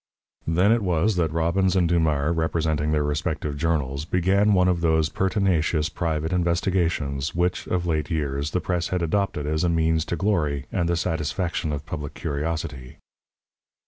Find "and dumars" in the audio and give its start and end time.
1.75-2.35